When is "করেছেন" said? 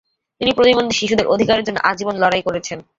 2.41-2.79